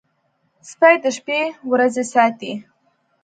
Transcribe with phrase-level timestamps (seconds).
[0.69, 1.39] سپي د شپې
[1.71, 2.53] ورځي ساتي.